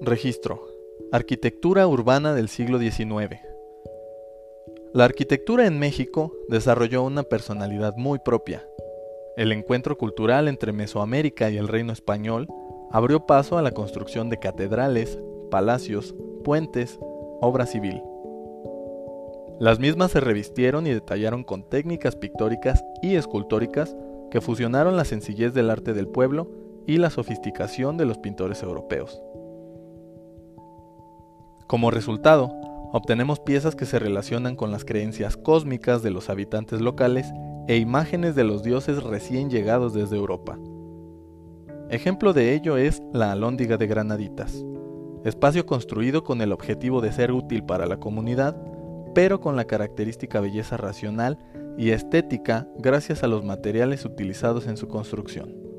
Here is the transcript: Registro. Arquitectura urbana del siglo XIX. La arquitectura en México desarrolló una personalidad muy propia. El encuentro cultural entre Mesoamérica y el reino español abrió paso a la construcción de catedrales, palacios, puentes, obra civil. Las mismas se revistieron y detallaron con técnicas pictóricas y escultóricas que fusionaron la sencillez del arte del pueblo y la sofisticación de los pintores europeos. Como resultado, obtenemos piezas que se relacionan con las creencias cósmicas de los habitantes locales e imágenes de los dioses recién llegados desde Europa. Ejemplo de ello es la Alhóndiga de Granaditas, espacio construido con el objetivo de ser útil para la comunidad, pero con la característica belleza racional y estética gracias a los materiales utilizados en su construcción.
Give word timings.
Registro. 0.00 0.66
Arquitectura 1.12 1.86
urbana 1.86 2.34
del 2.34 2.48
siglo 2.48 2.78
XIX. 2.78 3.40
La 4.92 5.04
arquitectura 5.04 5.66
en 5.66 5.78
México 5.78 6.32
desarrolló 6.48 7.02
una 7.02 7.22
personalidad 7.22 7.94
muy 7.96 8.18
propia. 8.18 8.66
El 9.36 9.52
encuentro 9.52 9.96
cultural 9.96 10.48
entre 10.48 10.72
Mesoamérica 10.72 11.50
y 11.50 11.56
el 11.56 11.68
reino 11.68 11.92
español 11.92 12.48
abrió 12.90 13.26
paso 13.26 13.56
a 13.56 13.62
la 13.62 13.70
construcción 13.70 14.30
de 14.30 14.38
catedrales, 14.38 15.18
palacios, 15.50 16.14
puentes, 16.42 16.98
obra 17.40 17.66
civil. 17.66 18.02
Las 19.60 19.78
mismas 19.78 20.10
se 20.10 20.20
revistieron 20.20 20.86
y 20.86 20.90
detallaron 20.90 21.44
con 21.44 21.68
técnicas 21.68 22.16
pictóricas 22.16 22.84
y 23.00 23.14
escultóricas 23.14 23.96
que 24.30 24.40
fusionaron 24.40 24.96
la 24.96 25.04
sencillez 25.04 25.54
del 25.54 25.70
arte 25.70 25.94
del 25.94 26.08
pueblo 26.08 26.48
y 26.86 26.98
la 26.98 27.10
sofisticación 27.10 27.96
de 27.96 28.04
los 28.04 28.18
pintores 28.18 28.62
europeos. 28.62 29.22
Como 31.66 31.90
resultado, 31.90 32.50
obtenemos 32.92 33.40
piezas 33.40 33.74
que 33.74 33.86
se 33.86 33.98
relacionan 33.98 34.54
con 34.54 34.70
las 34.70 34.84
creencias 34.84 35.36
cósmicas 35.38 36.02
de 36.02 36.10
los 36.10 36.28
habitantes 36.28 36.82
locales 36.82 37.32
e 37.68 37.78
imágenes 37.78 38.34
de 38.34 38.44
los 38.44 38.62
dioses 38.62 39.02
recién 39.02 39.48
llegados 39.48 39.94
desde 39.94 40.16
Europa. 40.16 40.58
Ejemplo 41.88 42.34
de 42.34 42.54
ello 42.54 42.76
es 42.76 43.02
la 43.14 43.32
Alhóndiga 43.32 43.78
de 43.78 43.86
Granaditas, 43.86 44.62
espacio 45.24 45.64
construido 45.64 46.22
con 46.22 46.42
el 46.42 46.52
objetivo 46.52 47.00
de 47.00 47.12
ser 47.12 47.32
útil 47.32 47.64
para 47.64 47.86
la 47.86 47.96
comunidad, 47.96 48.56
pero 49.14 49.40
con 49.40 49.56
la 49.56 49.64
característica 49.64 50.40
belleza 50.40 50.76
racional 50.76 51.38
y 51.78 51.90
estética 51.90 52.68
gracias 52.78 53.22
a 53.22 53.28
los 53.28 53.42
materiales 53.42 54.04
utilizados 54.04 54.66
en 54.66 54.76
su 54.76 54.86
construcción. 54.86 55.73